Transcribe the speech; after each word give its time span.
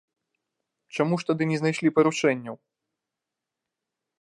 Чаму 0.95 1.19
ж 1.23 1.27
тады 1.29 1.43
не 1.51 1.57
знайшлі 1.63 1.93
парушэнняў? 1.99 2.55